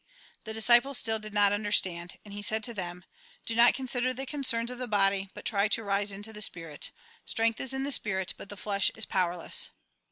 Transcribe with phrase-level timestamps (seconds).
[0.45, 2.17] The disciples still did not understand.
[2.25, 3.05] And he said to them:"
[3.45, 6.89] Do not consider the concerns of the body, but try to rise into the spirit;
[7.23, 9.69] strength is in the spirit, but the flesh is powerless."